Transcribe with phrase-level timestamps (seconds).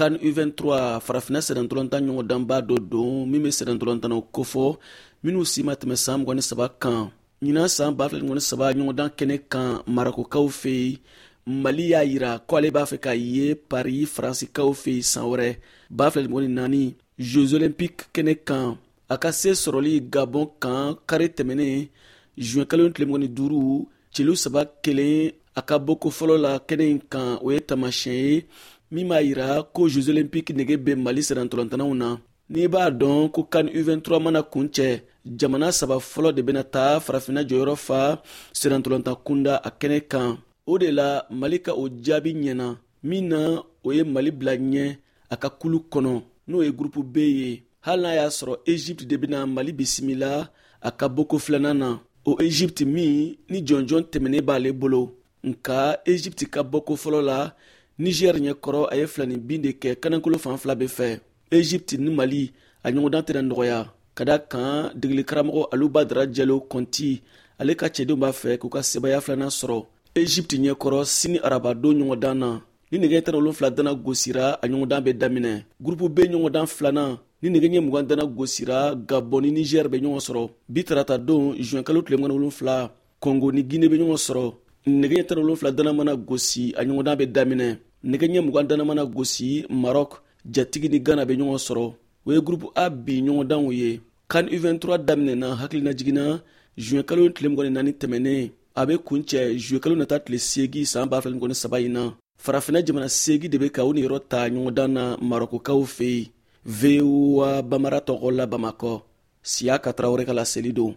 [0.00, 0.66] kan u23
[1.04, 4.66] farafina sɛnɛntolɔntan ɲɔgɔndan b'a dɔ don min be sɛnɛntolɔntanaw kofɔ
[5.24, 7.00] minw si ma tɛmɛ saan mgni saba kan
[7.44, 10.98] ɲinan saan b'a fila ɲɔgɔn saba ɲɔgɔndan kɛnɛ kan marakokaw fɛ yen
[11.62, 15.48] mali y'a yira ko ale b'a fɛ ka ye pari faransikaw fɛ yen san wɛrɛ
[15.96, 16.82] b'a fila ɲɔgɔn naani
[17.30, 18.78] jeux olympique kɛnɛ kan
[19.10, 21.88] a ka se sɔrɔli gabɔn kan kare tɛmɛnen
[22.38, 27.00] juin kalo tile mgni duuru celu saba kelen a ka bɔ kofɔlɔ la kɛnɛ in
[27.12, 28.46] kan o ye taamasiyɛn ye
[28.90, 32.08] min b'a yira ko jeux olympique nege be mali sirantolantanaw na
[32.52, 34.88] n'i b'a dɔn ko kan u23 mana kun cɛ
[35.38, 37.98] jamana saba fɔlɔ de bena ta farafina jɔyɔrɔ fa
[38.58, 40.28] sirantolanta kunda a kɛnɛ kan
[40.66, 42.68] o de la mali ka o jaabi ɲɛna
[43.08, 43.40] min na
[43.86, 44.86] o ye mali bila ɲɛ
[45.30, 46.14] a ka kulu kɔnɔ
[46.48, 50.48] n'o ye gurupu b ye hali n'a y'a sɔrɔ egypte de bena mali bisimila
[50.82, 51.90] a ka boko filanan na
[52.26, 55.12] o egypte min ni jɔnjɔn tɛmɛnin b'ale bolo
[55.46, 57.52] nka egypte ka boko fɔlɔ la
[58.02, 61.08] nigɛri ɲɛkɔrɔ a ye filani bin de kɛ kanakolo fan fila bɛɛ fɛ
[61.50, 62.50] egypte ni mali
[62.84, 63.80] a ɲɔgɔndan tɛna nɔgɔya
[64.14, 67.20] ka da kan degelikaramɔgɔ alubadara jalo kɔnti
[67.58, 69.84] ale ka cɛdenw b'a fɛ k'u ka sebaya filanan sɔrɔ
[70.14, 75.12] egypte ɲɛkɔrɔ sini arabadon ɲɔgɔndan na ni nɛgɛ tɛna wolonfila dana gosira a ɲɔgɔndan bɛ
[75.18, 79.98] daminɛ gurupu b ɲɔgɔndan filanan ni nɛgɛ ɲɛ mugan dana gosira gabɔn ni nigɛri bɛ
[80.00, 82.90] ɲɔgɔn sɔrɔ bi tarata don juwɛn kalo tile mugani wolonfila
[83.22, 84.54] kɔngo ni gine bɛ ɲɔgɔn sɔrɔ
[84.86, 87.70] nɛgɛ ɲɛ tɛna wolonfila dana mana gosi a ɲɔgɔndan bɛ daminɛ
[88.08, 89.50] negɛɲɛ ɲɛ mugan danamana gosi
[89.82, 90.10] marɔk
[90.54, 91.84] jatigi ni gana be ɲɔgɔn sɔrɔ
[92.26, 96.42] u ye gurupu a bi ɲɔgɔndanw ye kan u23 daminɛna hakilinajigina jiginna
[96.78, 101.08] juɲɛ kalo tile mgni naani tɛmɛnen a be kuncɛ juye kalo nata tile seegi saan
[101.10, 102.02] b'a filani kɔni saba ɲi na
[102.44, 106.10] farafina jamana seegi de be ka u niyɔrɔ ta ɲɔgɔndan na marɔkokaw fe
[106.80, 109.02] yen voa bamara tɔgɔ la bamakɔ
[109.42, 110.88] siya ka tarawure ka laseli don